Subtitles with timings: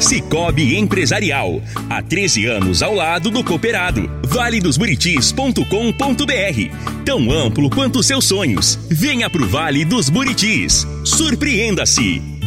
[0.00, 1.62] Cicobi Empresarial.
[1.88, 4.08] Há 13 anos ao lado do cooperado.
[4.24, 7.04] valedosburitis.com.br.
[7.04, 8.78] Tão amplo quanto seus sonhos.
[8.90, 10.86] Venha pro Vale dos Buritis.
[11.04, 12.35] Surpreenda-se.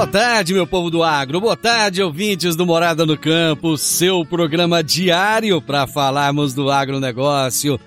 [0.00, 1.42] Boa tarde, meu povo do agro.
[1.42, 7.78] Boa tarde, ouvintes do Morada no Campo, seu programa diário para falarmos do agronegócio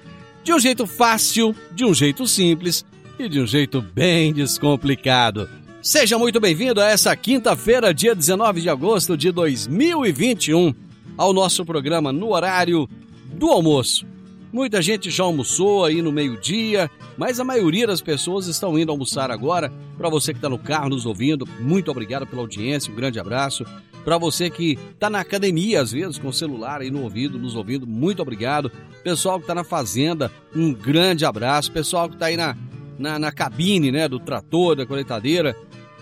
[0.43, 2.85] de um jeito fácil, de um jeito simples
[3.17, 5.49] e de um jeito bem descomplicado.
[5.81, 10.71] Seja muito bem-vindo a essa quinta-feira, dia 19 de agosto de 2021,
[11.17, 12.87] ao nosso programa no horário
[13.33, 14.12] do almoço.
[14.53, 16.87] Muita gente já almoçou aí no meio-dia,
[17.17, 19.73] mas a maioria das pessoas estão indo almoçar agora.
[19.97, 23.65] Para você que está no carro nos ouvindo, muito obrigado pela audiência, um grande abraço.
[24.05, 27.55] Para você que está na academia, às vezes, com o celular aí no ouvido, nos
[27.55, 28.71] ouvindo, muito obrigado.
[29.03, 31.71] Pessoal que está na fazenda, um grande abraço.
[31.71, 32.55] Pessoal que está aí na,
[32.99, 35.57] na, na cabine né, do trator, da coletadeira,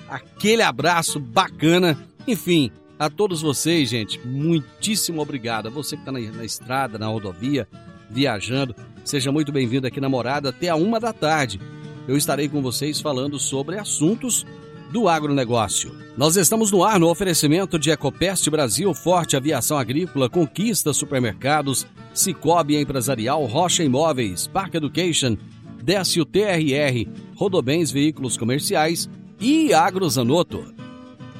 [0.10, 1.98] aquele abraço bacana.
[2.28, 2.70] Enfim,
[3.00, 5.68] a todos vocês, gente, muitíssimo obrigado.
[5.68, 7.66] A você que está na, na estrada, na rodovia,
[8.12, 8.76] viajando.
[9.04, 11.60] Seja muito bem-vindo aqui na Morada até a uma da tarde.
[12.08, 14.46] Eu estarei com vocês falando sobre assuntos
[14.92, 15.96] do agronegócio.
[16.18, 22.76] Nós estamos no ar no oferecimento de Ecopest Brasil, Forte Aviação Agrícola, Conquista Supermercados, Cicobi
[22.76, 25.38] Empresarial, Rocha Imóveis, Park Education,
[25.82, 30.81] Décio TRR, Rodobens Veículos Comerciais e Agrozanoto.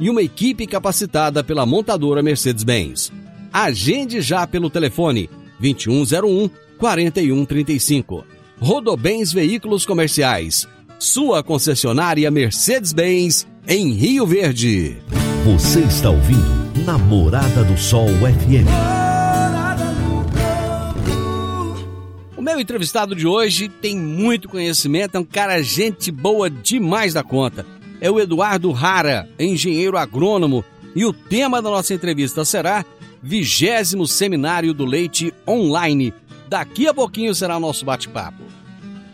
[0.00, 3.12] e uma equipe capacitada pela montadora Mercedes-Benz.
[3.52, 5.28] Agende já pelo telefone
[5.60, 8.24] 2101 4135.
[8.58, 10.66] Rodobens Veículos Comerciais.
[10.98, 14.96] Sua concessionária Mercedes-Benz em Rio Verde.
[15.44, 18.68] Você está ouvindo Namorada do Sol FM.
[22.36, 27.22] O meu entrevistado de hoje tem muito conhecimento, é um cara gente boa demais da
[27.22, 27.66] conta
[28.00, 32.84] é o Eduardo Rara, engenheiro agrônomo, e o tema da nossa entrevista será
[33.22, 36.12] Vigésimo Seminário do Leite Online.
[36.48, 38.42] Daqui a pouquinho será o nosso bate-papo.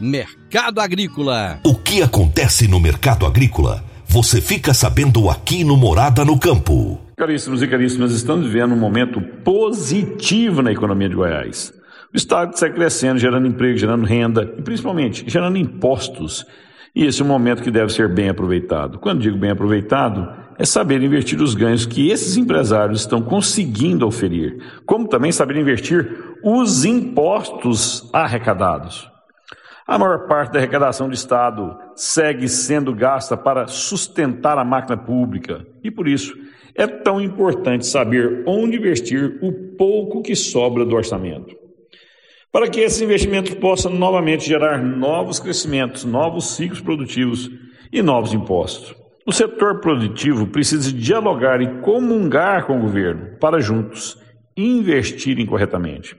[0.00, 1.60] mercado agrícola.
[1.64, 3.82] O que acontece no mercado agrícola?
[4.06, 7.00] Você fica sabendo aqui no Morada no Campo.
[7.16, 11.72] Caríssimos e caríssimas, estamos vivendo um momento positivo na economia de Goiás.
[12.12, 16.46] O Estado está crescendo, gerando emprego, gerando renda e principalmente gerando impostos.
[16.94, 18.98] E esse é um momento que deve ser bem aproveitado.
[18.98, 20.26] Quando digo bem aproveitado,
[20.58, 26.38] é saber investir os ganhos que esses empresários estão conseguindo oferir, como também saber investir
[26.42, 29.08] os impostos arrecadados.
[29.88, 35.66] A maior parte da arrecadação do Estado segue sendo gasta para sustentar a máquina pública
[35.82, 36.36] e, por isso,
[36.74, 41.56] é tão importante saber onde investir o pouco que sobra do orçamento.
[42.52, 47.50] Para que esses investimentos possam novamente gerar novos crescimentos, novos ciclos produtivos
[47.90, 48.94] e novos impostos.
[49.26, 54.20] O setor produtivo precisa dialogar e comungar com o governo para juntos
[54.54, 56.14] investirem corretamente.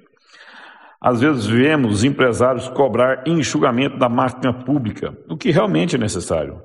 [1.01, 6.61] Às vezes vemos empresários cobrar enxugamento da máquina pública, o que realmente é necessário.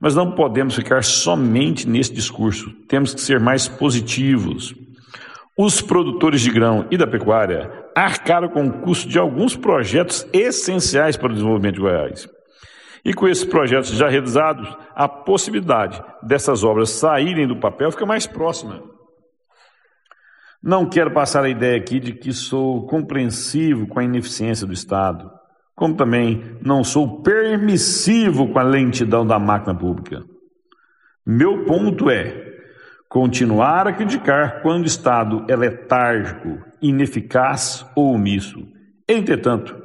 [0.00, 4.74] Mas não podemos ficar somente nesse discurso, temos que ser mais positivos.
[5.56, 11.16] Os produtores de grão e da pecuária arcaram com o custo de alguns projetos essenciais
[11.16, 12.28] para o desenvolvimento de Goiás.
[13.04, 18.26] E com esses projetos já realizados, a possibilidade dessas obras saírem do papel fica mais
[18.26, 18.82] próxima.
[20.62, 25.30] Não quero passar a ideia aqui de que sou compreensivo com a ineficiência do Estado,
[25.74, 30.24] como também não sou permissivo com a lentidão da máquina pública.
[31.24, 32.48] Meu ponto é
[33.08, 38.66] continuar a criticar quando o Estado é letárgico, ineficaz ou omisso.
[39.08, 39.76] Entretanto,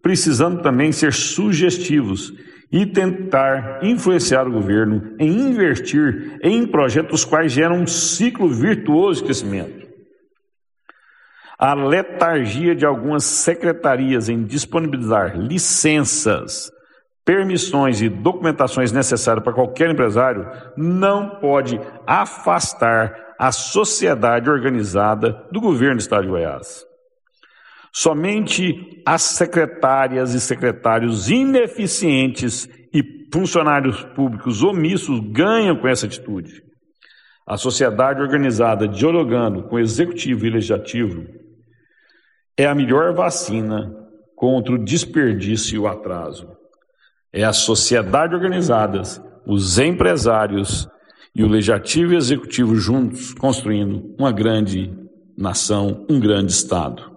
[0.00, 2.32] precisando também ser sugestivos
[2.72, 9.26] e tentar influenciar o governo em investir em projetos quais geram um ciclo virtuoso de
[9.26, 9.81] crescimento.
[11.64, 16.72] A letargia de algumas secretarias em disponibilizar licenças,
[17.24, 20.44] permissões e documentações necessárias para qualquer empresário
[20.76, 26.84] não pode afastar a sociedade organizada do governo do Estado de Goiás.
[27.92, 36.60] Somente as secretárias e secretários ineficientes e funcionários públicos omissos ganham com essa atitude.
[37.46, 41.40] A sociedade organizada dialogando com o executivo e legislativo
[42.56, 43.94] é a melhor vacina
[44.36, 46.48] contra o desperdício e o atraso.
[47.32, 49.02] É a sociedade organizada,
[49.46, 50.88] os empresários
[51.34, 54.92] e o legislativo e executivo juntos construindo uma grande
[55.36, 57.10] nação, um grande Estado.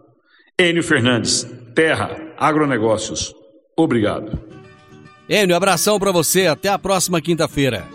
[0.57, 3.33] Enio Fernandes, Terra, Agronegócios.
[3.77, 4.39] Obrigado.
[5.27, 6.47] Enio, abração para você.
[6.47, 7.94] Até a próxima quinta-feira.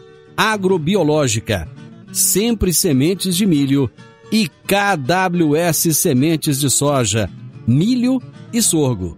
[0.35, 1.67] Agrobiológica,
[2.11, 3.89] Sempre Sementes de Milho
[4.31, 7.29] e KWS Sementes de Soja,
[7.67, 9.17] Milho e Sorgo.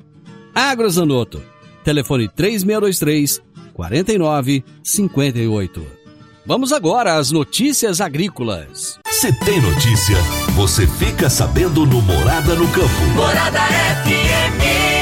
[0.54, 1.42] Agrozanoto,
[1.83, 3.42] telefone 3623
[3.74, 6.04] 4958.
[6.45, 9.00] Vamos agora às notícias agrícolas.
[9.09, 10.18] Se tem notícia,
[10.56, 13.01] você fica sabendo no Morada no Campo.
[13.16, 13.62] Morada
[14.04, 14.93] FM.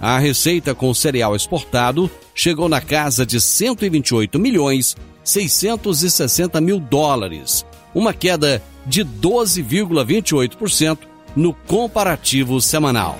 [0.00, 8.12] A receita com cereal exportado chegou na casa de 128 milhões 660 mil dólares, uma
[8.14, 10.98] queda de 12,28%
[11.34, 13.16] no comparativo semanal.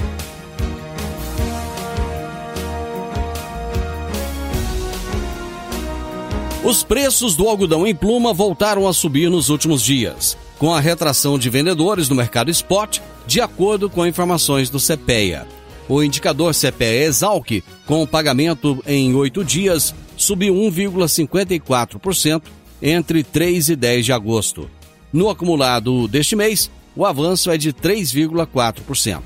[6.63, 11.39] Os preços do algodão em pluma voltaram a subir nos últimos dias, com a retração
[11.39, 15.47] de vendedores no mercado spot, de acordo com informações do CPEA.
[15.87, 22.43] O indicador CPEA Exalc, com pagamento em oito dias, subiu 1,54%
[22.81, 24.71] entre 3 e 10 de agosto.
[25.13, 29.21] No acumulado deste mês, o avanço é de 3,4%.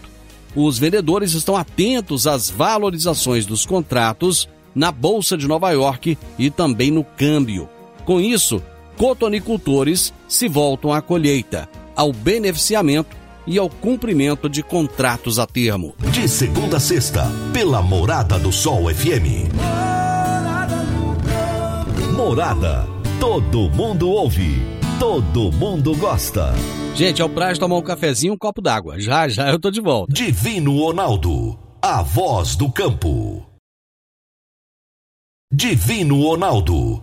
[0.56, 6.90] Os vendedores estão atentos às valorizações dos contratos na Bolsa de Nova York e também
[6.90, 7.68] no câmbio.
[8.04, 8.60] Com isso,
[8.96, 15.94] cotonicultores se voltam à colheita, ao beneficiamento e ao cumprimento de contratos a termo.
[16.10, 19.50] De segunda a sexta, pela Morada do Sol FM.
[22.16, 22.86] Morada.
[23.18, 24.60] Todo mundo ouve.
[24.98, 26.52] Todo mundo gosta.
[26.94, 29.00] Gente, é o prazo tomar um cafezinho e um copo d'água.
[29.00, 30.12] Já, já eu tô de volta.
[30.12, 31.58] Divino Ronaldo.
[31.80, 33.44] A voz do campo.
[35.54, 37.02] Divino Ronaldo,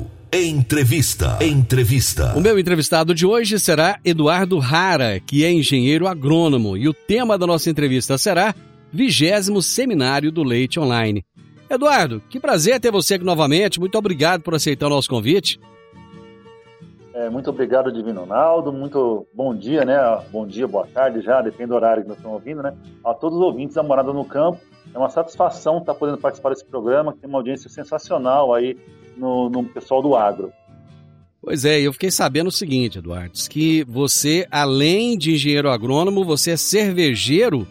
[0.33, 1.37] Entrevista.
[1.41, 2.33] Entrevista.
[2.37, 7.37] O meu entrevistado de hoje será Eduardo Rara, que é engenheiro agrônomo, e o tema
[7.37, 8.55] da nossa entrevista será
[8.93, 11.25] Vigésimo Seminário do Leite Online.
[11.69, 13.77] Eduardo, que prazer ter você aqui novamente.
[13.77, 15.59] Muito obrigado por aceitar o nosso convite.
[17.13, 18.71] É, muito obrigado, Divino Ronaldo.
[18.71, 19.97] Muito bom dia, né?
[20.31, 22.73] Bom dia, boa tarde já, depende do horário que nós estamos ouvindo, né?
[23.03, 24.61] A todos os ouvintes da Morada no Campo.
[24.93, 28.77] É uma satisfação estar podendo participar desse programa, que tem uma audiência sensacional aí
[29.21, 30.51] no, no pessoal do agro.
[31.41, 36.51] Pois é, eu fiquei sabendo o seguinte, Eduardo, que você, além de engenheiro agrônomo, você
[36.51, 37.67] é cervejeiro.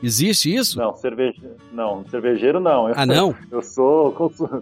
[0.00, 0.78] Existe isso?
[0.78, 2.88] Não, cervejeiro não, cervejeiro não.
[2.88, 3.34] Eu, ah, não?
[3.50, 4.12] Eu sou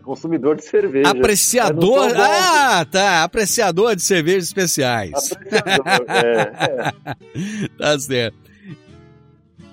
[0.03, 1.11] consumidor de cerveja.
[1.11, 2.11] Apreciador?
[2.17, 3.23] Ah, tá.
[3.23, 5.33] Apreciador de cervejas especiais.
[5.33, 7.69] Apreciador, é, é.
[7.77, 8.39] Tá certo.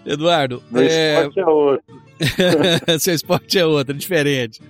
[0.05, 0.61] Eduardo.
[0.69, 1.15] Meu é...
[1.15, 2.03] esporte é outro.
[2.99, 4.61] Seu esporte é outro, diferente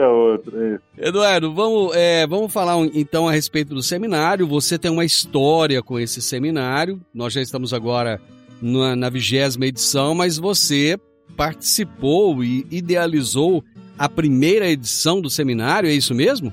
[0.00, 0.80] é outro.
[0.96, 4.46] É Eduardo, vamos, é, vamos falar então a respeito do seminário.
[4.46, 7.00] Você tem uma história com esse seminário.
[7.14, 8.20] Nós já estamos agora
[8.60, 10.98] na vigésima edição, mas você
[11.36, 13.64] participou e idealizou
[13.98, 16.52] a primeira edição do seminário, é isso mesmo?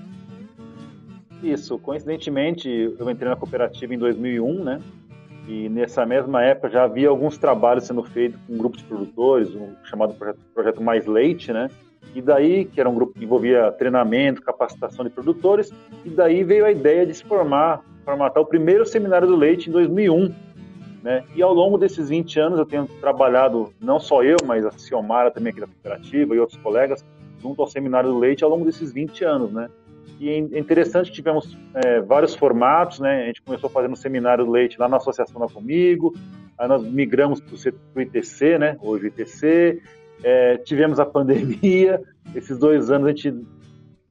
[1.41, 4.81] Isso, coincidentemente, eu entrei na cooperativa em 2001, né?
[5.47, 9.55] E nessa mesma época já havia alguns trabalhos sendo feitos com um grupo de produtores,
[9.55, 11.69] um chamado projeto, projeto Mais Leite, né?
[12.15, 15.71] E daí, que era um grupo que envolvia treinamento, capacitação de produtores,
[16.03, 19.71] e daí veio a ideia de se formar, formatar o primeiro seminário do leite em
[19.71, 20.33] 2001.
[21.03, 21.23] Né?
[21.35, 25.31] E ao longo desses 20 anos eu tenho trabalhado, não só eu, mas a Ciomara
[25.31, 27.05] também aqui da cooperativa e outros colegas,
[27.41, 29.69] junto ao seminário do leite ao longo desses 20 anos, né?
[30.19, 33.23] E é interessante, tivemos é, vários formatos, né?
[33.23, 36.13] A gente começou fazendo um seminário do leite lá na Associação da Comigo,
[36.57, 37.55] aí nós migramos para
[37.95, 38.77] o ITC, né?
[38.81, 39.81] Hoje ITC,
[40.23, 42.01] é, tivemos a pandemia,
[42.35, 43.33] esses dois anos a gente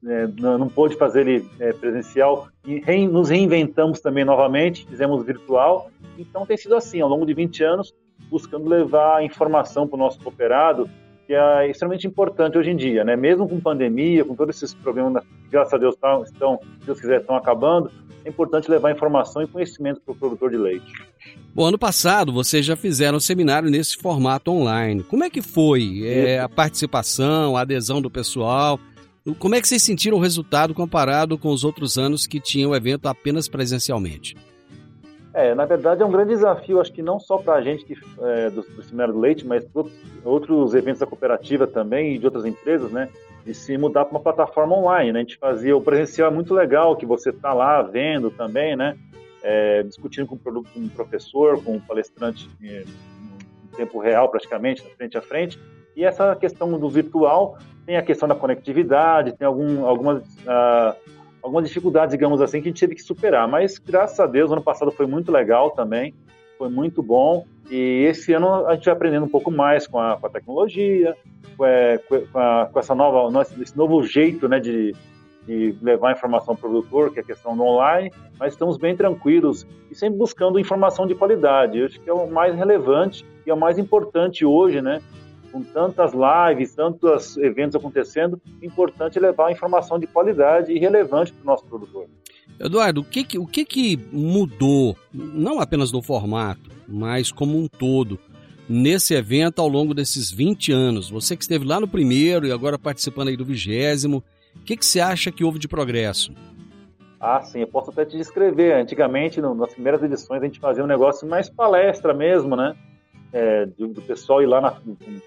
[0.05, 5.25] é, não, não pôde fazer ele é, presencial e re, nos reinventamos também novamente, fizemos
[5.25, 5.91] virtual.
[6.17, 7.93] Então tem sido assim, ao longo de 20 anos,
[8.29, 10.89] buscando levar informação para o nosso cooperado,
[11.25, 13.15] que é extremamente importante hoje em dia, né?
[13.15, 17.21] Mesmo com pandemia, com todos esses problemas, graças a Deus estão, estão se Deus quiser,
[17.21, 17.91] estão acabando,
[18.29, 20.93] é importante levar informação e conhecimento para o produtor de leite.
[21.53, 25.03] Bom, ano passado vocês já fizeram um seminário nesse formato online.
[25.03, 28.79] Como é que foi é, a participação, a adesão do pessoal?
[29.37, 32.75] Como é que vocês sentiram o resultado comparado com os outros anos que tinham o
[32.75, 34.37] evento apenas presencialmente?
[35.33, 37.95] É, na verdade é um grande desafio, acho que não só para a gente que,
[38.21, 39.83] é, do, do Seminário do Leite, mas para
[40.23, 43.09] outros eventos da cooperativa também e de outras empresas, né?
[43.45, 45.19] De se mudar para uma plataforma online, né?
[45.19, 48.97] A gente fazia o presencial é muito legal, que você está lá vendo também, né?
[49.41, 50.37] É, discutindo com,
[50.75, 52.83] um professor, com um palestrante em
[53.75, 55.59] tempo real praticamente, frente a frente.
[55.95, 60.23] E essa questão do virtual tem a questão da conectividade, tem algum, algumas...
[60.39, 63.47] Uh, algumas dificuldades, digamos assim, que a gente teve que superar.
[63.47, 66.13] Mas graças a Deus, ano passado foi muito legal também,
[66.59, 67.45] foi muito bom.
[67.71, 71.15] E esse ano a gente vai aprendendo um pouco mais com a, com a tecnologia,
[71.55, 71.99] com, é,
[72.35, 74.93] a, com, essa nova, esse novo jeito né, de,
[75.47, 79.65] de levar informação ao produtor, que é a questão do online, mas estamos bem tranquilos
[79.89, 81.79] e sempre buscando informação de qualidade.
[81.79, 85.01] Eu acho que é o mais relevante e é o mais importante hoje, né?
[85.51, 91.41] com tantas lives, tantos eventos acontecendo, é importante levar informação de qualidade e relevante para
[91.41, 92.05] o nosso produtor.
[92.59, 97.67] Eduardo, o que, que, o que, que mudou, não apenas no formato, mas como um
[97.67, 98.19] todo,
[98.67, 101.09] nesse evento ao longo desses 20 anos?
[101.09, 104.23] Você que esteve lá no primeiro e agora participando aí do vigésimo,
[104.55, 106.33] o que, que você acha que houve de progresso?
[107.19, 108.73] Ah, sim, eu posso até te descrever.
[108.73, 112.75] Antigamente, no, nas primeiras edições, a gente fazia um negócio mais palestra mesmo, né?
[113.31, 114.71] é, do, do, pessoal ir lá, na,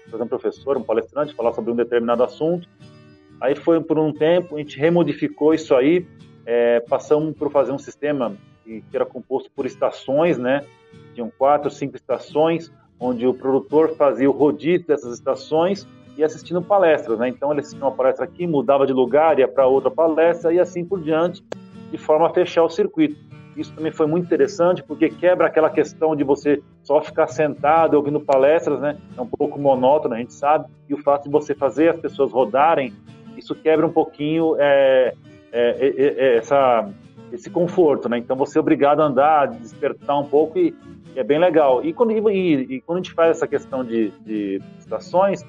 [0.09, 2.67] fazer um professor, um palestrante, falar sobre um determinado assunto.
[3.39, 6.05] Aí foi por um tempo, a gente remodificou isso aí,
[6.45, 10.65] é, passamos por fazer um sistema que, era composto por estações, né?
[11.13, 17.19] Tinham quatro, cinco estações, onde o produtor fazia o rodízio dessas estações e assistindo palestras,
[17.19, 17.27] né?
[17.27, 20.85] Então ele assistia uma palestra aqui, mudava de lugar, ia para outra palestra e assim
[20.85, 21.43] por diante,
[21.91, 23.15] de forma a fechar o circuito.
[23.55, 28.19] Isso também foi muito interessante, porque quebra aquela questão de você só ficar sentado ouvindo
[28.19, 28.97] palestras, né?
[29.15, 30.65] É um pouco monótono, a gente sabe.
[30.89, 32.93] E o fato de você fazer as pessoas rodarem,
[33.37, 35.13] isso quebra um pouquinho é,
[35.53, 36.89] é, é, é essa,
[37.31, 38.17] esse conforto, né?
[38.17, 40.75] Então você é obrigado a andar, despertar um pouco e,
[41.15, 41.85] e é bem legal.
[41.85, 45.45] E quando, e, e quando a gente faz essa questão de, de estações,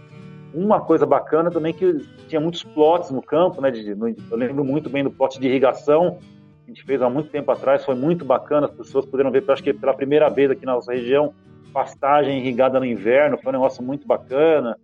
[0.53, 3.71] uma coisa bacana também que tinha muitos plots no campo, né?
[3.71, 6.19] De, eu lembro muito bem do plot de irrigação,
[6.65, 9.63] a gente fez há muito tempo atrás, foi muito bacana, as pessoas puderam ver, acho
[9.63, 11.35] que pela primeira vez aqui na nossa região,
[11.73, 14.79] pastagem irrigada no inverno, foi um negócio muito bacana.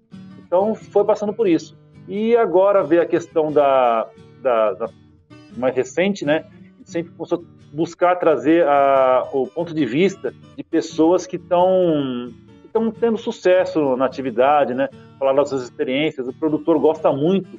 [0.44, 1.78] Então, foi passando por isso.
[2.08, 4.08] E agora vê a questão da,
[4.42, 4.88] da, da
[5.56, 6.44] mais recente, né?
[6.84, 12.32] Sempre começou a buscar trazer a, o ponto de vista de pessoas que estão
[12.64, 14.88] estão tendo sucesso na atividade, né?
[15.18, 16.26] Falar das suas experiências.
[16.28, 17.58] O produtor gosta muito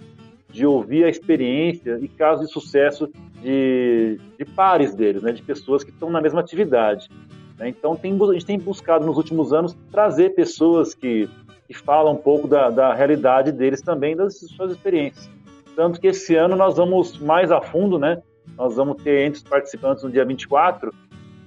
[0.50, 3.10] de ouvir a experiência e casos de sucesso
[3.42, 5.32] de, de pares deles, né?
[5.32, 7.10] De pessoas que estão na mesma atividade.
[7.58, 7.70] Né?
[7.70, 11.30] Então, tem, a gente tem buscado nos últimos anos trazer pessoas que,
[11.68, 15.30] que falam um pouco da, da realidade deles também, das suas experiências.
[15.76, 18.22] Tanto que esse ano nós vamos mais a fundo, né?
[18.58, 20.94] Nós vamos ter entre os participantes no dia 24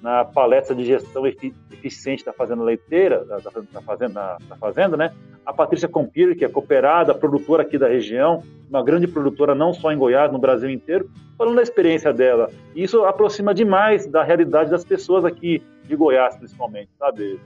[0.05, 5.15] na palestra de gestão eficiente da Fazenda Leiteira, da, da, fazenda, da Fazenda, né?
[5.47, 9.91] A Patrícia Compir, que é cooperada, produtora aqui da região, uma grande produtora não só
[9.91, 12.51] em Goiás, no Brasil inteiro, falando da experiência dela.
[12.75, 17.41] E isso aproxima demais da realidade das pessoas aqui de Goiás, principalmente, sabe,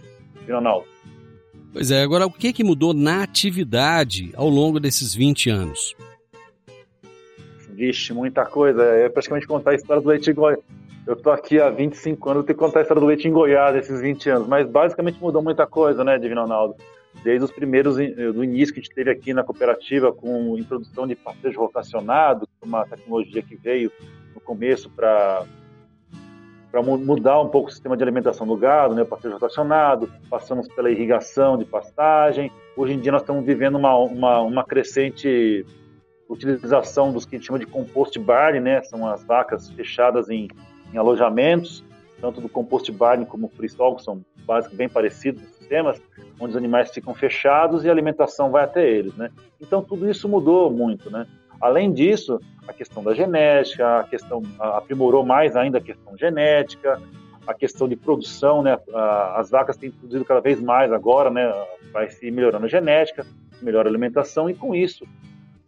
[0.48, 0.86] Ronaldo?
[1.72, 5.94] Pois é, agora o que, que mudou na atividade ao longo desses 20 anos?
[7.78, 8.82] Vixe, muita coisa.
[8.82, 10.58] É praticamente contar a história do leite Goiás
[11.08, 13.32] eu tô aqui há 25 anos, eu tenho que contar a história do leite em
[13.32, 16.76] Goiás esses 20 anos, mas basicamente mudou muita coisa, né, Divino Ronaldo?
[17.24, 21.16] Desde os primeiros, do início que a gente teve aqui na cooperativa, com introdução de
[21.16, 23.90] pastejo rotacionado, uma tecnologia que veio
[24.34, 25.46] no começo para
[26.70, 30.90] para mudar um pouco o sistema de alimentação do gado, né, pastejo rotacionado, passamos pela
[30.90, 32.52] irrigação de pastagem.
[32.76, 35.64] Hoje em dia nós estamos vivendo uma, uma, uma crescente
[36.28, 40.48] utilização dos que a gente chama de compost barley, né, são as vacas fechadas em
[40.92, 41.84] em alojamentos,
[42.20, 46.00] tanto do compost barn como freestall, que são basicamente bem parecidos os sistemas,
[46.40, 49.30] onde os animais ficam fechados e a alimentação vai até eles, né?
[49.60, 51.26] Então tudo isso mudou muito, né?
[51.60, 57.00] Além disso, a questão da genética, a questão aprimorou mais ainda a questão genética,
[57.46, 58.78] a questão de produção, né?
[59.34, 61.52] As vacas têm produzido cada vez mais agora, né?
[61.92, 63.26] Vai se melhorando a genética,
[63.60, 65.04] melhora a alimentação e com isso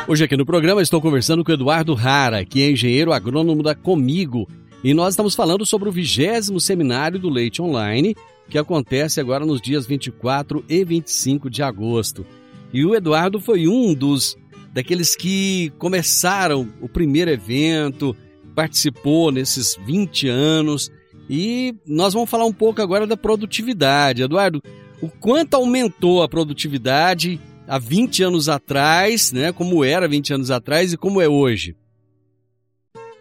[0.07, 4.49] Hoje aqui no programa estou conversando com Eduardo Rara, que é engenheiro agrônomo da Comigo,
[4.83, 8.15] e nós estamos falando sobre o vigésimo seminário do Leite Online,
[8.49, 12.25] que acontece agora nos dias 24 e 25 de agosto.
[12.73, 14.37] E o Eduardo foi um dos
[14.73, 18.15] daqueles que começaram o primeiro evento,
[18.55, 20.91] participou nesses 20 anos.
[21.29, 24.23] E nós vamos falar um pouco agora da produtividade.
[24.23, 24.61] Eduardo,
[25.01, 29.51] o quanto aumentou a produtividade há 20 anos atrás, né?
[29.51, 31.75] Como era 20 anos atrás e como é hoje?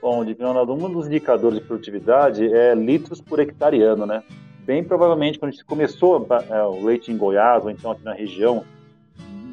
[0.01, 4.23] Bom, Leonardo, um dos indicadores de produtividade é litros por hectareano, né?
[4.69, 8.13] Bem provavelmente, quando a gente começou é, o leite em Goiás, ou então aqui na
[8.13, 8.63] região,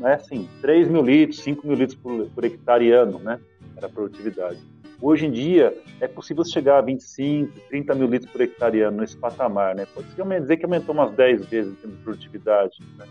[0.04, 3.40] é assim, 3 mil litros, 5 mil litros por, por hectare ano, né?
[3.78, 4.60] Era a produtividade.
[5.02, 9.16] Hoje em dia, é possível chegar a 25, 30 mil litros por hectare ano nesse
[9.16, 9.88] patamar, né?
[9.94, 10.06] Pode
[10.42, 13.06] dizer que aumentou umas 10 vezes em termos de produtividade, né?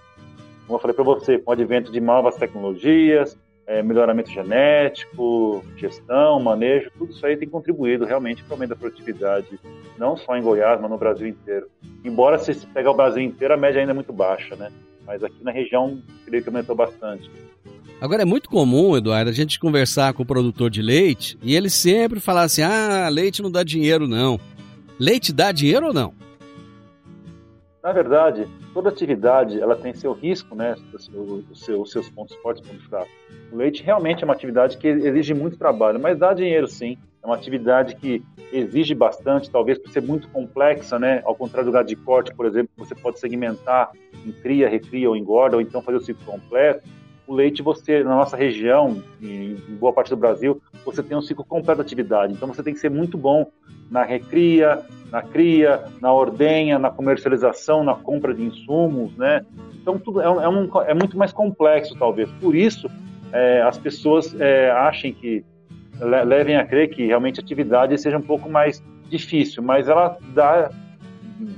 [0.66, 6.40] Como eu falei para você, com o advento de novas tecnologias, é, melhoramento genético, gestão,
[6.40, 9.59] manejo, tudo isso aí tem contribuído realmente para o aumento da produtividade,
[9.98, 11.66] não só em Goiás, mas no Brasil inteiro.
[12.05, 14.70] Embora se pegar o Brasil inteiro, a média ainda é muito baixa, né?
[15.07, 17.31] Mas aqui na região, creio que aumentou bastante.
[18.00, 21.70] Agora é muito comum, Eduardo, a gente conversar com o produtor de leite e ele
[21.70, 24.38] sempre falar assim: ah, leite não dá dinheiro, não.
[24.98, 26.12] Leite dá dinheiro ou não?
[27.85, 30.75] Na verdade, toda atividade ela tem seu risco, né?
[30.94, 33.12] Os seus, seus pontos fortes, pontos fracos.
[33.53, 36.97] O leite realmente é uma atividade que exige muito trabalho, mas dá dinheiro sim.
[37.23, 41.20] É uma atividade que exige bastante, talvez por ser muito complexa, né?
[41.27, 43.90] Ao contrário do gado de corte, por exemplo, você pode segmentar
[44.25, 46.88] em cria, recria ou engorda, ou então fazer o ciclo completo.
[47.26, 51.44] O leite, você, na nossa região, em boa parte do Brasil, você tem um ciclo
[51.44, 52.34] completo de atividade.
[52.34, 53.50] Então você tem que ser muito bom
[53.90, 59.44] na recria, na cria, na ordenha, na comercialização, na compra de insumos, né?
[59.80, 62.30] Então tudo é, é, um, é muito mais complexo, talvez.
[62.40, 62.90] Por isso,
[63.32, 65.44] é, as pessoas é, achem que
[66.00, 70.70] levem a crer que realmente a atividade seja um pouco mais difícil, mas ela dá,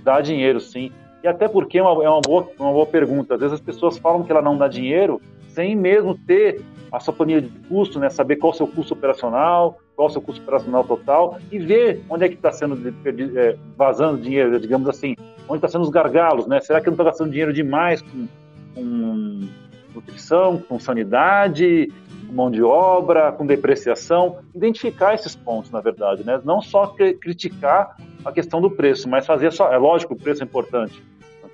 [0.05, 0.92] dá dinheiro, sim.
[1.22, 3.35] E até porque é uma, é uma, boa, uma boa pergunta.
[3.35, 5.20] Às vezes as pessoas falam que ela não dá dinheiro
[5.57, 6.61] sem mesmo ter
[6.92, 8.11] a sua planilha de custo, né?
[8.11, 11.59] saber qual é o seu custo operacional, qual é o seu custo operacional total e
[11.59, 12.95] ver onde é que está sendo
[13.38, 15.16] é, vazando dinheiro, digamos assim,
[15.49, 16.61] onde está sendo os gargalos, né?
[16.61, 18.29] Será que eu não estou gastando dinheiro demais com,
[18.75, 19.49] com
[19.95, 21.90] nutrição, com sanidade,
[22.27, 24.40] com mão de obra, com depreciação?
[24.55, 26.38] Identificar esses pontos, na verdade, né?
[26.45, 29.73] Não só criticar a questão do preço, mas fazer só.
[29.73, 31.03] É lógico, o preço é importante,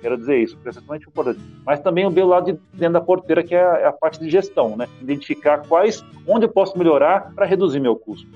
[0.03, 1.39] quero dizer isso, principalmente importante.
[1.65, 4.19] Mas também o meu lado de dentro da porteira, que é a, é a parte
[4.19, 4.87] de gestão, né?
[5.01, 8.27] Identificar quais, onde eu posso melhorar para reduzir meu custo.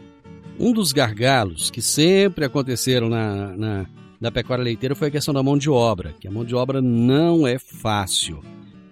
[0.57, 3.85] Um dos gargalos que sempre aconteceram na, na,
[4.19, 6.81] na pecuária leiteira foi a questão da mão de obra, que a mão de obra
[6.81, 8.41] não é fácil.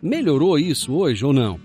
[0.02, 1.60] Melhorou isso hoje ou não?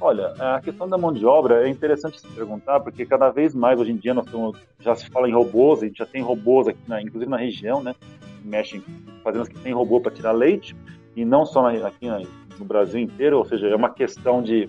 [0.00, 3.80] Olha, a questão da mão de obra é interessante se perguntar, porque cada vez mais
[3.80, 6.68] hoje em dia nós estamos, já se fala em robôs, a gente já tem robôs
[6.68, 7.94] aqui, na, inclusive na região, né?
[8.44, 8.84] Que mexem,
[9.22, 10.76] fazendas que tem robô para tirar leite,
[11.16, 12.06] e não só aqui
[12.58, 14.68] no Brasil inteiro, ou seja, é uma questão de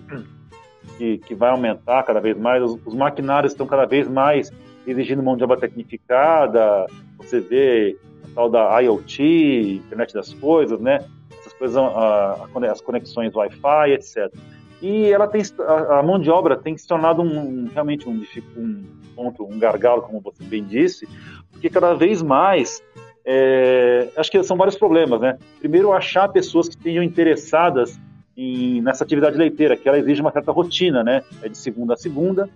[0.96, 2.62] que, que vai aumentar cada vez mais.
[2.62, 4.50] Os, os, maquinários estão cada vez mais
[4.86, 6.86] exigindo mão de obra tecnificada.
[7.18, 11.04] Você vê a tal da IoT, internet das coisas, né?
[11.38, 14.32] Essas coisas, a, a, as conexões Wi-Fi, etc
[14.80, 15.42] e ela tem
[15.90, 18.22] a, mão de obra tem se tornado um, realmente um,
[18.56, 18.84] um
[19.14, 21.08] ponto, um gargalo, como você bem disse,
[21.50, 22.82] porque cada vez mais
[23.26, 25.36] é, acho que são vários problemas, né?
[25.58, 27.98] Primeiro, achar pessoas que estejam interessadas
[28.36, 31.22] em, nessa atividade leiteira, que ela exige uma certa rotina, né?
[31.42, 32.48] É de segunda a segunda.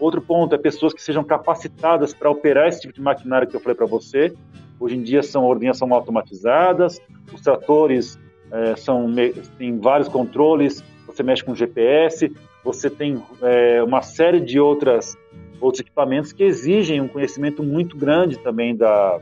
[0.00, 3.60] Outro ponto é pessoas que sejam capacitadas para operar esse tipo de maquinário que eu
[3.60, 4.32] falei para você.
[4.80, 7.00] Hoje em dia são ordenhas são automatizadas,
[7.32, 8.18] os tratores
[8.50, 9.06] é, são
[9.56, 10.82] têm vários controles
[11.14, 12.32] você mexe com GPS,
[12.62, 15.16] você tem é, uma série de outras,
[15.60, 19.20] outros equipamentos que exigem um conhecimento muito grande também da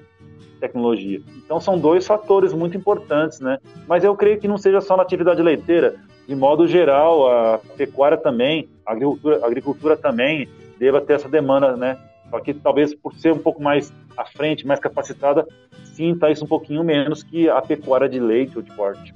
[0.63, 1.21] tecnologia.
[1.45, 3.59] Então são dois fatores muito importantes, né?
[3.89, 5.97] Mas eu creio que não seja só na atividade leiteira,
[6.27, 10.49] de modo geral, a pecuária também, a agricultura, a agricultura também
[10.79, 11.99] deva ter essa demanda, né?
[12.31, 15.47] Só que talvez por ser um pouco mais à frente, mais capacitada,
[15.95, 19.13] sinta isso um pouquinho menos que a pecuária de leite ou de corte.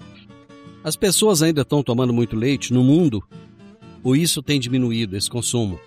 [0.82, 3.22] As pessoas ainda estão tomando muito leite no mundo?
[4.04, 5.80] Ou isso tem diminuído esse consumo?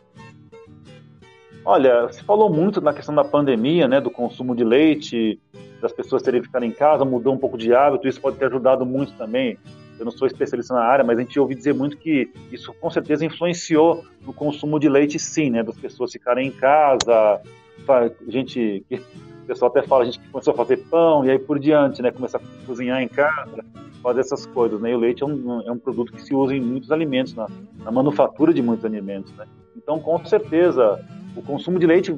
[1.72, 5.40] Olha, se falou muito na questão da pandemia, né, do consumo de leite,
[5.80, 8.84] das pessoas terem ficado em casa, mudou um pouco de hábito, isso pode ter ajudado
[8.88, 9.56] muito também.
[10.00, 12.90] Eu não sou especialista na área, mas a gente ouviu dizer muito que isso com
[12.90, 17.40] certeza influenciou no consumo de leite, sim, né, das pessoas ficarem em casa,
[18.28, 22.02] gente, o pessoal até fala, a gente começou a fazer pão e aí por diante,
[22.02, 23.64] né, começar a cozinhar em casa
[24.02, 24.92] fazer essas coisas, né?
[24.92, 27.48] E o leite é um, é um produto que se usa em muitos alimentos, na,
[27.84, 29.46] na manufatura de muitos alimentos, né?
[29.76, 31.00] Então, com certeza,
[31.36, 32.12] o consumo de leite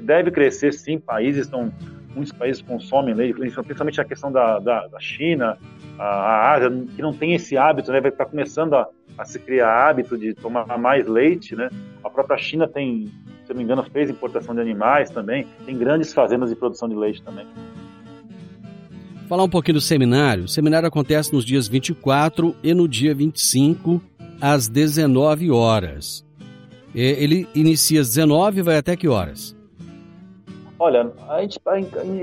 [0.00, 0.98] deve, crescer, sim.
[0.98, 1.72] Países estão,
[2.14, 5.58] muitos países consomem leite, principalmente a questão da, da, da China,
[5.98, 8.00] a, Ásia, que não tem esse hábito, né?
[8.00, 11.68] Vai estar começando a, a se criar hábito de tomar mais leite, né?
[12.02, 13.06] A própria China tem,
[13.44, 16.94] se não me engano, fez importação de animais também, tem grandes fazendas de produção de
[16.94, 17.46] leite também.
[19.28, 20.44] Falar um pouquinho do seminário.
[20.44, 24.00] O seminário acontece nos dias 24 e no dia 25,
[24.40, 26.27] às 19 horas.
[26.94, 29.56] Ele inicia às 19 e vai até que horas?
[30.78, 31.60] Olha, a gente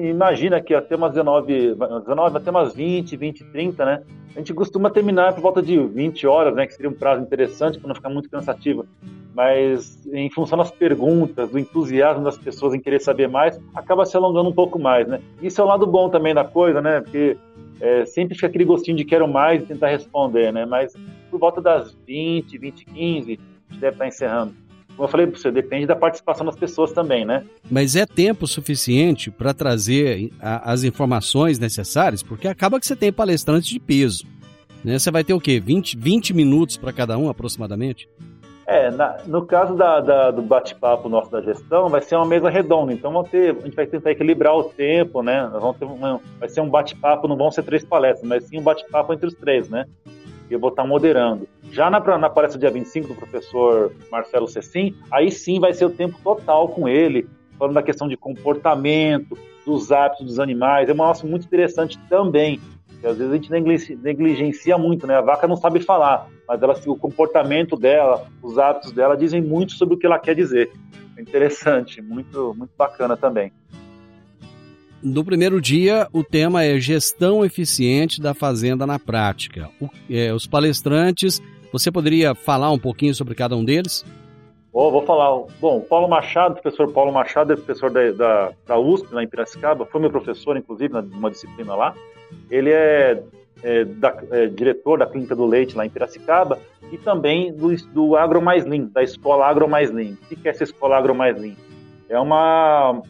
[0.01, 4.03] imagina que até umas 19, 19 até umas 20, 20, 30, né?
[4.33, 6.65] A gente costuma terminar por volta de 20 horas, né?
[6.65, 8.85] Que seria um prazo interessante para não ficar muito cansativo.
[9.33, 14.15] Mas em função das perguntas, do entusiasmo das pessoas em querer saber mais, acaba se
[14.15, 15.19] alongando um pouco mais, né?
[15.41, 17.01] Isso é o lado bom também da coisa, né?
[17.01, 17.37] Porque
[17.81, 20.65] é, sempre fica aquele gostinho de quero mais e tentar responder, né?
[20.65, 20.93] Mas
[21.29, 24.53] por volta das 20, 20, 15, a gente deve estar encerrando.
[24.95, 27.43] Como eu falei para você, depende da participação das pessoas também, né?
[27.69, 32.23] Mas é tempo suficiente para trazer a, as informações necessárias?
[32.23, 34.25] Porque acaba que você tem palestrantes de peso.
[34.83, 34.97] Né?
[34.97, 35.59] Você vai ter o quê?
[35.59, 38.07] 20, 20 minutos para cada um, aproximadamente?
[38.65, 42.49] É, na, no caso da, da, do bate-papo nosso da gestão, vai ser uma mesa
[42.49, 42.93] redonda.
[42.93, 45.47] Então, vão ter, a gente vai tentar equilibrar o tempo, né?
[45.51, 45.85] Vamos ter
[46.39, 49.35] vai ser um bate-papo, não vão ser três palestras, mas sim um bate-papo entre os
[49.35, 49.85] três, né?
[50.49, 51.47] Eu vou estar moderando.
[51.71, 55.89] Já na, na palestra dia 25 do professor Marcelo Cecim, aí sim vai ser o
[55.89, 57.27] tempo total com ele,
[57.57, 60.87] falando da questão de comportamento, dos hábitos dos animais.
[60.87, 62.59] É uma nossa muito interessante também.
[63.01, 63.51] Que às vezes a gente
[64.01, 65.15] negligencia muito, né?
[65.15, 69.73] A vaca não sabe falar, mas ela, o comportamento dela, os hábitos dela dizem muito
[69.73, 70.71] sobre o que ela quer dizer.
[71.17, 73.51] É interessante, muito, muito bacana também.
[75.05, 79.69] No primeiro dia, o tema é gestão eficiente da fazenda na prática.
[79.79, 81.39] O, é, os palestrantes,
[81.71, 84.03] você poderia falar um pouquinho sobre cada um deles?
[84.73, 85.43] Oh, vou falar.
[85.61, 89.85] Bom, Paulo Machado, professor Paulo Machado, é professor da, da, da USP, lá em Piracicaba,
[89.85, 91.93] foi meu professor, inclusive, numa disciplina lá.
[92.49, 93.21] Ele é,
[93.61, 96.57] é, da, é, diretor da Clínica do Leite lá em Piracicaba
[96.91, 100.13] e também do, do Agro Mais Lean, da Escola Agro Mais Lean.
[100.13, 101.53] O que é essa Escola Agro Mais Lean?
[102.09, 103.03] É, uma,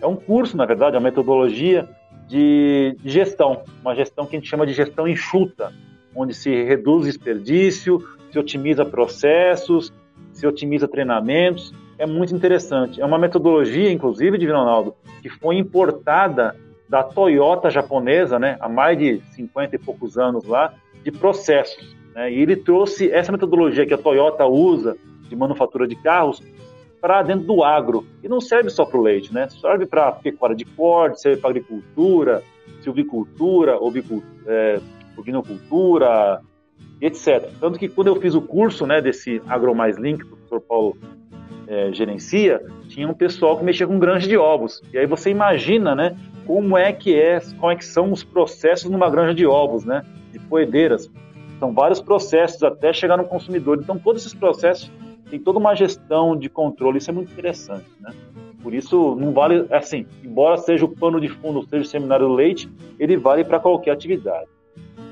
[0.00, 1.88] é um curso, na verdade, é uma metodologia
[2.26, 5.72] de, de gestão, uma gestão que a gente chama de gestão enxuta,
[6.14, 9.92] onde se reduz desperdício, se otimiza processos,
[10.32, 11.72] se otimiza treinamentos.
[11.98, 13.00] É muito interessante.
[13.00, 16.54] É uma metodologia, inclusive, de Ronaldo, que foi importada
[16.88, 21.96] da Toyota japonesa, né, há mais de 50 e poucos anos lá, de processos.
[22.14, 24.96] Né, e ele trouxe essa metodologia que a Toyota usa
[25.28, 26.42] de manufatura de carros
[27.00, 28.06] para dentro do agro.
[28.22, 29.48] E não serve só para o leite, né?
[29.48, 32.42] Serve para pecuária de corte, serve para agricultura,
[32.82, 33.78] silvicultura,
[34.46, 34.80] é,
[35.16, 36.40] ovinocultura,
[37.00, 37.50] etc.
[37.60, 40.96] Tanto que quando eu fiz o curso né, desse AgroMais Link, que o professor Paulo
[41.66, 44.82] é, gerencia, tinha um pessoal que mexia com granja de ovos.
[44.92, 48.90] E aí você imagina, né, como é que é, como é que são os processos
[48.90, 51.10] numa granja de ovos, né, de poedeiras.
[51.58, 53.78] São vários processos até chegar no consumidor.
[53.82, 54.90] Então todos esses processos
[55.30, 58.12] tem toda uma gestão de controle, isso é muito interessante, né?
[58.62, 62.34] Por isso, não vale, assim, embora seja o pano de fundo, seja o seminário do
[62.34, 64.48] leite, ele vale para qualquer atividade.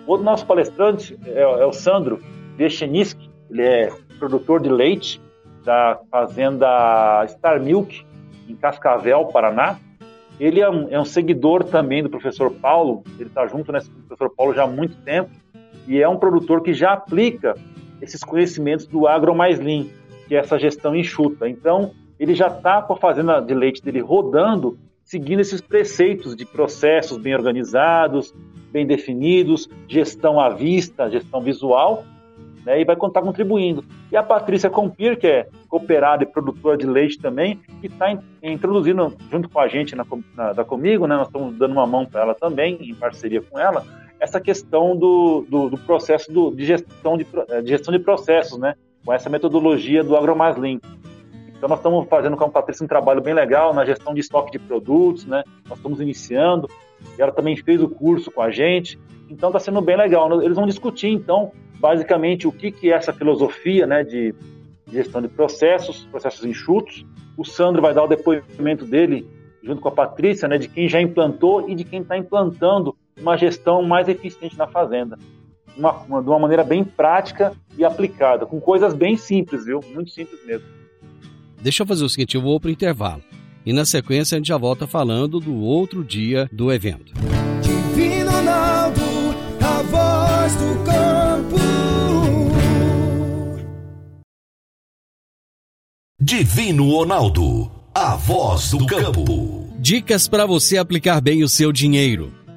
[0.07, 2.21] Outro nosso palestrante é, é o Sandro
[2.57, 5.21] Viecheniski, ele é produtor de leite
[5.65, 8.05] da fazenda Star Milk,
[8.49, 9.79] em Cascavel, Paraná.
[10.39, 13.99] Ele é um, é um seguidor também do professor Paulo, ele está junto nesse com
[13.99, 15.31] o professor Paulo já há muito tempo,
[15.89, 17.55] e é um produtor que já aplica
[18.03, 19.87] esses conhecimentos do Agro Mais Lean,
[20.27, 21.49] que é essa gestão enxuta.
[21.49, 26.45] Então, ele já está com a fazenda de leite dele rodando, seguindo esses preceitos de
[26.45, 28.35] processos bem organizados,
[28.73, 32.05] bem definidos, gestão à vista, gestão visual,
[32.65, 33.85] né, e vai contar contribuindo.
[34.11, 39.17] E a Patrícia Compir, que é cooperada e produtora de leite também, que está introduzindo
[39.31, 42.23] junto com a gente na, na, da Comigo, né, nós estamos dando uma mão para
[42.23, 43.85] ela também, em parceria com ela,
[44.19, 47.25] essa questão do, do, do processo do, de, gestão de,
[47.63, 48.75] de gestão de processos, né?
[49.07, 50.85] Com essa metodologia do AgroMasLink.
[51.57, 54.51] Então nós estamos fazendo com a Patrícia um trabalho bem legal na gestão de estoque
[54.51, 55.45] de produtos, né?
[55.69, 56.69] Nós estamos iniciando,
[57.17, 58.99] e ela também fez o curso com a gente,
[59.31, 60.43] então está sendo bem legal.
[60.43, 64.35] Eles vão discutir, então, basicamente o que, que é essa filosofia né, de
[64.91, 67.07] gestão de processos, processos enxutos.
[67.37, 69.27] O Sandro vai dar o depoimento dele,
[69.63, 73.37] junto com a Patrícia, né, de quem já implantou e de quem está implantando uma
[73.37, 75.17] gestão mais eficiente na fazenda
[75.77, 79.81] uma, uma, de uma maneira bem prática e aplicada, com coisas bem simples, viu?
[79.93, 80.67] Muito simples mesmo.
[81.61, 83.23] Deixa eu fazer o seguinte, eu vou para o intervalo.
[83.65, 87.13] E na sequência a gente já volta falando do outro dia do evento.
[87.61, 89.03] Divino Ronaldo,
[89.61, 91.57] a voz do campo.
[96.21, 99.67] Divino Ronaldo, a voz do campo.
[99.79, 102.33] Dicas para você aplicar bem o seu dinheiro.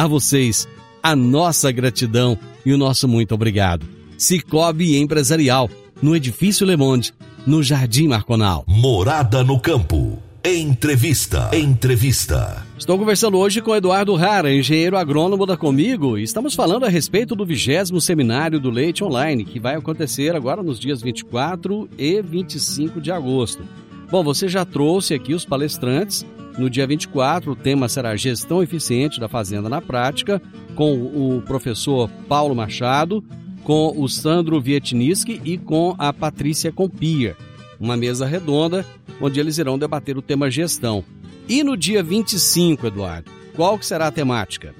[0.00, 0.66] A vocês,
[1.02, 3.86] a nossa gratidão e o nosso muito obrigado.
[4.16, 5.68] Cicobi Empresarial,
[6.00, 7.12] no Edifício Le Monde,
[7.46, 8.64] no Jardim Marconal.
[8.66, 10.18] Morada no Campo.
[10.42, 11.50] Entrevista.
[11.52, 12.66] Entrevista.
[12.78, 17.36] Estou conversando hoje com Eduardo Rara, engenheiro agrônomo da Comigo, e estamos falando a respeito
[17.36, 23.02] do vigésimo seminário do Leite Online, que vai acontecer agora nos dias 24 e 25
[23.02, 23.62] de agosto.
[24.10, 26.24] Bom, você já trouxe aqui os palestrantes
[26.60, 30.42] No dia 24, o tema será Gestão Eficiente da Fazenda na Prática,
[30.74, 33.24] com o professor Paulo Machado,
[33.64, 37.34] com o Sandro Vietniski e com a Patrícia Compia.
[37.80, 38.84] Uma mesa redonda
[39.22, 41.02] onde eles irão debater o tema gestão.
[41.48, 44.74] E no dia 25, Eduardo, qual que será a temática?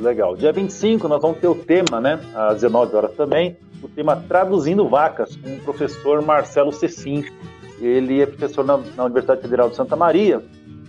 [0.00, 0.36] Legal.
[0.36, 4.88] Dia 25 nós vamos ter o tema, né, às 19 horas também, o tema Traduzindo
[4.88, 7.24] Vacas, com o professor Marcelo Cecim.
[7.80, 10.42] Ele é professor na, na Universidade Federal de Santa Maria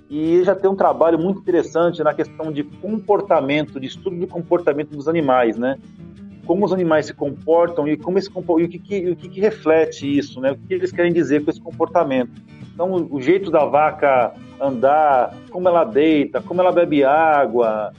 [0.10, 4.90] e já tem um trabalho muito interessante na questão de comportamento, de estudo do comportamento
[4.90, 5.78] dos animais, né?
[6.46, 9.40] Como os animais se comportam e como esse e o que, que o que, que,
[9.40, 10.52] reflete isso, né?
[10.52, 12.32] O que eles querem dizer com esse comportamento.
[12.72, 17.92] Então, o, jeito da vaca andar, como ela deita, como ela bebe água,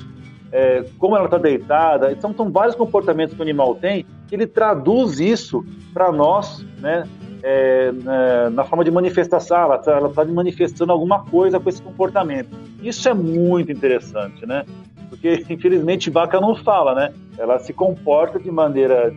[0.52, 2.12] é, como ela está deitada.
[2.12, 7.04] Então, são vários comportamentos que o animal tem que ele traduz isso para nós, né?
[7.42, 12.48] É, na, na, forma de manifestação, ela está tá manifestando alguma coisa com esse comportamento.
[12.82, 14.64] Isso é muito interessante, né?
[15.08, 17.12] Porque, infelizmente, vaca não fala, né?
[17.38, 19.14] Ela se comporta de maneira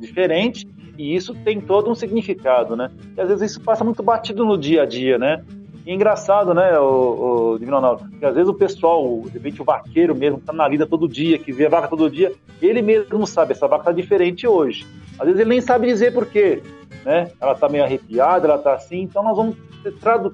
[0.00, 0.66] diferente
[0.98, 2.90] e isso tem todo um significado, né?
[3.16, 5.42] E às vezes isso passa muito batido no dia a dia, né?
[5.86, 9.62] E é engraçado, né, o, o Divino Ronaldo, que às vezes o pessoal, de repente
[9.62, 12.32] o vaqueiro mesmo, que tá na lida todo dia, que vê a vaca todo dia,
[12.60, 14.84] ele mesmo sabe, essa vaca tá diferente hoje.
[15.18, 16.62] Às vezes ele nem sabe dizer por quê,
[17.04, 17.30] né?
[17.40, 19.56] Ela tá meio arrepiada, ela tá assim, então nós vamos,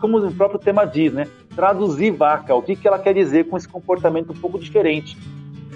[0.01, 1.27] como o próprio tema diz, né?
[1.55, 5.17] Traduzir vaca, o que, que ela quer dizer com esse comportamento um pouco diferente.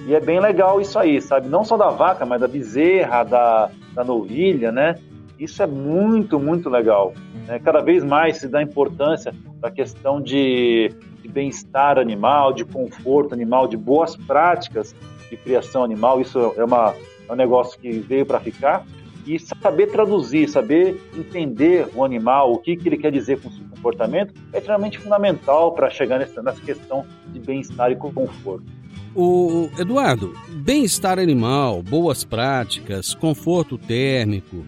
[0.07, 1.49] E é bem legal isso aí, sabe?
[1.49, 4.97] Não só da vaca, mas da bezerra, da, da novilha, né?
[5.39, 7.13] Isso é muito, muito legal.
[7.47, 7.59] Né?
[7.59, 10.91] Cada vez mais se dá importância para a questão de,
[11.23, 14.95] de bem-estar animal, de conforto animal, de boas práticas
[15.29, 16.21] de criação animal.
[16.21, 16.95] Isso é, uma,
[17.29, 18.87] é um negócio que veio para ficar.
[19.27, 23.53] E saber traduzir, saber entender o animal, o que, que ele quer dizer com o
[23.53, 28.65] seu comportamento, é extremamente fundamental para chegar nessa, nessa questão de bem-estar e conforto.
[29.17, 34.65] O Eduardo, bem-estar animal, boas práticas, conforto térmico,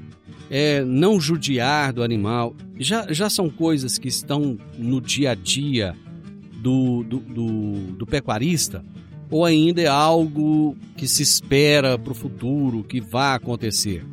[0.50, 5.94] é, não judiar do animal, já, já são coisas que estão no dia a dia
[6.54, 8.84] do, do, do, do pecuarista?
[9.30, 14.04] Ou ainda é algo que se espera para o futuro, que vai acontecer?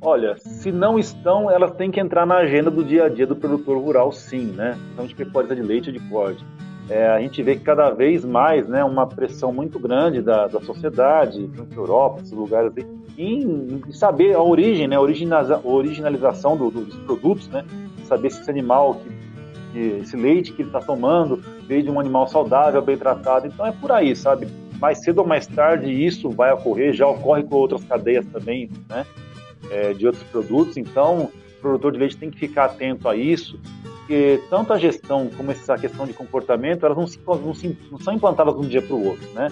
[0.00, 3.34] Olha, se não estão, elas têm que entrar na agenda do dia a dia do
[3.34, 4.78] produtor rural, sim, né?
[4.92, 6.44] Então, de pecuária de leite e de corte.
[6.88, 10.60] É, a gente vê que cada vez mais, né, uma pressão muito grande da, da
[10.60, 12.72] sociedade, na Europa, esses lugares
[13.18, 17.62] em, em, saber a origem, né, a originalização do, do, dos produtos, né,
[18.04, 19.02] saber se esse animal,
[19.72, 23.46] que esse leite que ele está tomando veio de um animal saudável, bem tratado.
[23.46, 24.48] Então é por aí, sabe?
[24.80, 29.04] Mais cedo ou mais tarde isso vai ocorrer, já ocorre com outras cadeias também, né,
[29.70, 30.76] é, de outros produtos.
[30.76, 33.60] Então o produtor de leite tem que ficar atento a isso,
[33.98, 37.98] porque tanto a gestão como essa questão de comportamento, elas não, se, não, se, não
[37.98, 39.48] são implantadas de um dia para o outro, né?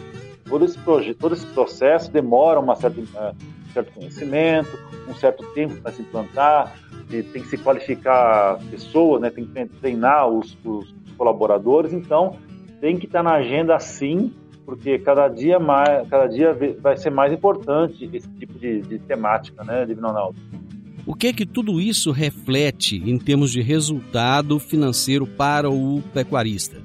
[0.49, 0.79] Todo esse,
[1.15, 3.35] todo esse processo demora uma certa
[3.77, 6.75] certo conhecimento, um certo tempo para se implantar,
[7.09, 12.37] tem que se qualificar pessoas, né, tem que treinar os, os colaboradores, então
[12.81, 14.33] tem que estar na agenda sim,
[14.65, 19.63] porque cada dia mais, cada dia vai ser mais importante esse tipo de, de temática,
[19.65, 20.37] né, Divino Ronaldo?
[21.07, 26.83] O que é que tudo isso reflete em termos de resultado financeiro para o pecuarista?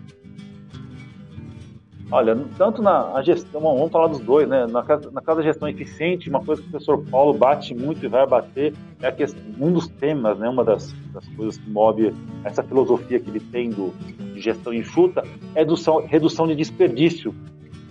[2.12, 4.68] Olha, tanto na gestão, vamos falar dos dois, né?
[4.68, 8.10] Na, na casa da gestão eficiente, uma coisa que o professor Paulo bate muito e
[8.10, 10.50] vai bater é a questão, um dos temas, né?
[10.50, 13.94] Uma das, das coisas que move essa filosofia que ele tem do,
[14.34, 15.24] de gestão enxuta
[15.56, 17.34] é redução, redução de desperdício.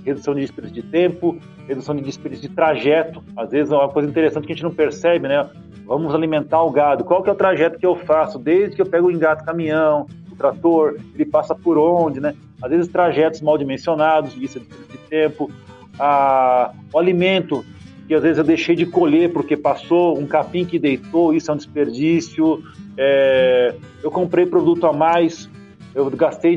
[0.05, 3.23] Redução de desperdício de tempo, redução de desperdício de trajeto.
[3.35, 5.49] Às vezes é uma coisa interessante que a gente não percebe, né?
[5.87, 7.05] Vamos alimentar o gado.
[7.05, 8.39] Qual que é o trajeto que eu faço?
[8.39, 10.07] Desde que eu pego o engato caminhão,
[10.41, 12.35] trator, ele passa por onde, né?
[12.63, 15.51] Às vezes trajetos mal dimensionados, é de tempo.
[15.99, 17.65] Ah, o alimento,
[18.07, 21.55] que às vezes eu deixei de colher porque passou um capim que deitou, isso é
[21.55, 22.63] um desperdício.
[22.97, 25.49] É, eu comprei produto a mais,
[25.95, 26.57] eu gastei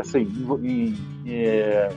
[0.00, 0.26] assim,
[0.62, 0.94] em,
[1.26, 1.90] é,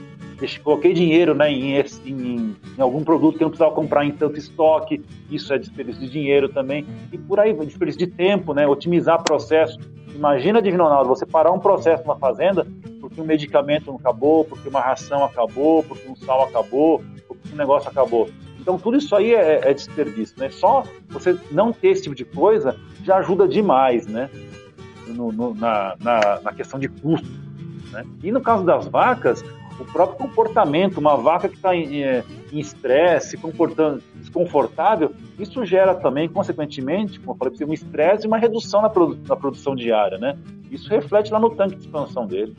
[0.62, 4.38] coloquei dinheiro né, em, em, em, algum produto que eu não precisava comprar em tanto
[4.38, 9.22] estoque, isso é desperdício de dinheiro também, e por aí, desperdício de tempo, né, otimizar
[9.22, 9.78] processo.
[10.14, 12.66] Imagina, Divino Ronaldo, você parar um processo numa fazenda
[13.10, 17.56] porque um medicamento não acabou, porque uma ração acabou, porque um sal acabou, porque um
[17.56, 18.30] negócio acabou.
[18.60, 20.50] Então, tudo isso aí é, é desperdício, né?
[20.50, 24.30] Só você não ter esse tipo de coisa já ajuda demais, né?
[25.08, 27.28] No, no, na, na, na, questão de custo.
[27.90, 28.04] Né?
[28.22, 29.42] E no caso das vacas,
[29.82, 33.38] o próprio comportamento, uma vaca que está em estresse,
[34.16, 39.18] desconfortável, isso gera também, consequentemente, como eu falei, um estresse e uma redução na, produ
[39.26, 40.36] na produção diária, né?
[40.70, 42.54] Isso reflete lá no tanque de expansão dele.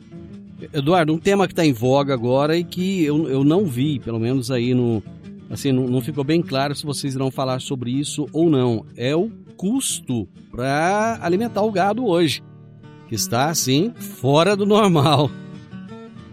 [0.72, 4.20] Eduardo, um tema que está em voga agora e que eu, eu não vi, pelo
[4.20, 5.02] menos aí no.
[5.50, 8.84] Assim, não, não ficou bem claro se vocês irão falar sobre isso ou não.
[8.96, 12.42] É o custo para alimentar o gado hoje,
[13.08, 15.30] que está assim fora do normal.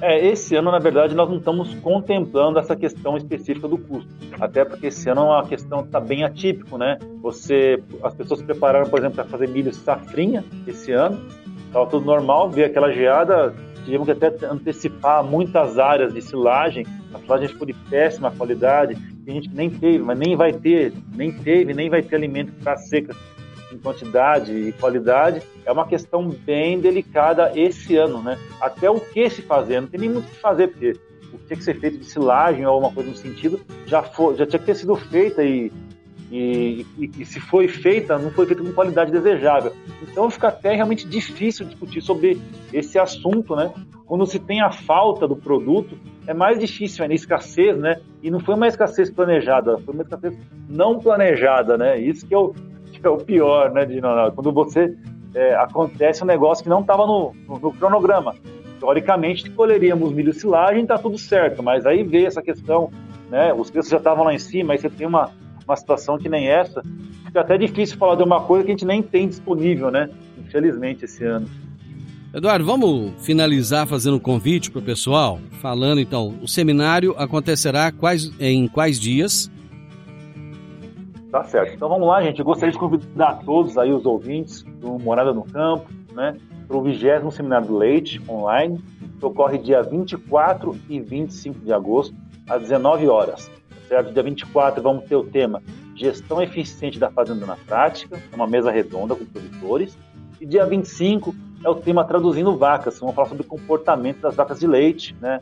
[0.02, 4.10] É, esse ano, na verdade, nós não estamos contemplando essa questão específica do custo.
[4.39, 6.97] Até porque esse ano é uma questão que está bem atípico, né?
[7.22, 11.20] Você, as pessoas se prepararam, por exemplo, para fazer milho safrinha esse ano.
[11.66, 16.86] Estava tudo normal, veio aquela geada, tivemos que até antecipar muitas áreas de silagem.
[17.14, 18.95] A silagem ficou de péssima qualidade.
[19.26, 22.54] Tem gente que nem teve, mas nem vai ter, nem teve, nem vai ter alimento
[22.64, 23.14] para seca
[23.72, 28.38] em quantidade e qualidade, é uma questão bem delicada esse ano, né?
[28.59, 30.91] Até o que se fazer, não tem nem muito o que fazer, porque
[31.34, 34.36] o que tinha que ser feito de silagem ou alguma coisa no sentido já, foi,
[34.36, 35.72] já tinha que ter sido feita e,
[36.32, 39.74] e, e, e, se foi feita, não foi feita com qualidade desejável.
[40.01, 42.41] Então fica até realmente difícil discutir sobre
[42.74, 43.72] esse assunto, né?
[44.05, 45.95] Quando se tem a falta do produto,
[46.26, 48.01] é mais difícil, é a escassez, né?
[48.24, 50.36] E não foi uma escassez planejada, foi uma escassez
[50.67, 51.99] não planejada, né?
[51.99, 52.53] Isso que é o,
[53.00, 54.00] que é o pior, né, de
[54.36, 54.95] quando você
[55.34, 58.36] é, acontece um negócio que não estava no, no, no, cronograma.
[58.80, 62.91] Teoricamente, colheríamos milho silagem, está tudo certo, mas aí veio essa questão,
[63.30, 65.32] né, os preços já estavam lá em cima, aí você tem uma,
[65.66, 66.82] uma situação que nem essa,
[67.26, 71.06] fica até difícil falar de uma coisa que a gente nem tem disponível, né, infelizmente,
[71.06, 71.47] esse ano.
[72.32, 78.32] Eduardo, vamos finalizar fazendo um convite para o pessoal, falando então, o seminário acontecerá quais,
[78.39, 79.50] em quais dias?
[81.32, 81.73] Tá certo.
[81.75, 82.39] Então vamos lá, gente.
[82.39, 86.36] Eu gostaria de convidar todos aí, os ouvintes do Morada no Campo, né,
[86.67, 88.84] para o 20 Seminário do Leite online,
[89.19, 92.15] que ocorre dia 24 e 25 de agosto,
[92.49, 93.49] às 19 horas.
[93.88, 94.11] Certo?
[94.11, 95.61] Dia 24 vamos ter o tema
[95.95, 99.97] Gestão Eficiente da Fazenda na Prática, uma mesa redonda com produtores.
[100.41, 104.59] E dia 25 é o tema Traduzindo Vacas, vamos falar sobre o comportamento das vacas
[104.59, 105.41] de leite né,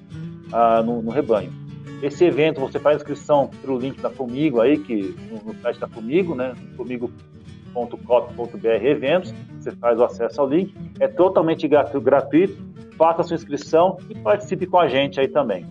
[0.51, 1.66] ah, no, no rebanho.
[2.01, 6.35] Esse evento você faz inscrição pelo link da Comigo aí, que no, site da Comigo,
[6.35, 6.53] né?
[6.75, 12.57] comigo.cop.br eventos, você faz o acesso ao link, é totalmente gratuito,
[12.97, 15.65] faça a sua inscrição e participe com a gente aí também.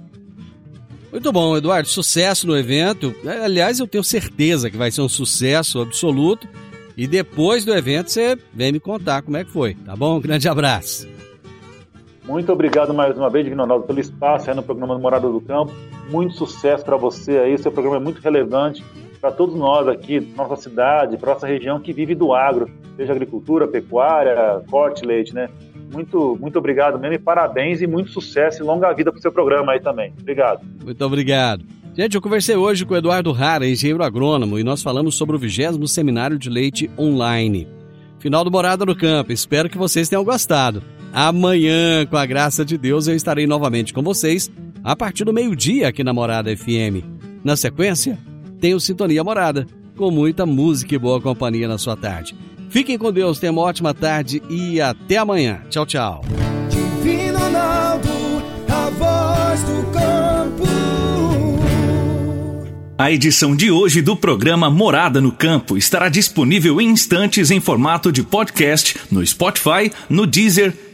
[1.11, 3.15] Muito bom, Eduardo, sucesso no evento.
[3.43, 6.47] Aliás, eu tenho certeza que vai ser um sucesso absoluto.
[6.97, 10.17] E depois do evento você vem me contar como é que foi, tá bom?
[10.17, 11.07] Um grande abraço.
[12.27, 15.73] Muito obrigado mais uma vez, Divino Ronaldo, pelo espaço aí no programa Morada do Campo.
[16.11, 17.57] Muito sucesso para você aí.
[17.57, 18.85] Seu programa é muito relevante
[19.21, 23.67] para todos nós aqui, nossa cidade, para nossa região que vive do agro, seja agricultura,
[23.69, 25.49] pecuária, corte, leite, né?
[25.93, 29.31] Muito, muito obrigado mesmo e parabéns e muito sucesso e longa vida para o seu
[29.31, 30.13] programa aí também.
[30.21, 30.61] Obrigado.
[30.85, 31.65] Muito obrigado.
[31.95, 35.39] Gente, eu conversei hoje com o Eduardo Rara, engenheiro agrônomo, e nós falamos sobre o
[35.39, 37.67] 20 Seminário de Leite Online.
[38.19, 39.33] Final do Morada no Campo.
[39.33, 40.83] Espero que vocês tenham gostado.
[41.13, 44.51] Amanhã, com a graça de Deus, eu estarei novamente com vocês
[44.85, 47.03] a partir do meio-dia aqui na Morada FM.
[47.43, 48.19] Na sequência,
[48.61, 52.37] tenho Sintonia Morada, com muita música e boa companhia na sua tarde.
[52.69, 55.63] Fiquem com Deus, tenham uma ótima tarde e até amanhã.
[55.71, 56.21] Tchau, tchau.
[56.69, 58.09] Divino Ronaldo,
[58.69, 60.07] a voz do campo.
[62.99, 68.11] A edição de hoje do programa Morada no Campo estará disponível em instantes em formato
[68.11, 70.75] de podcast no Spotify, no Deezer,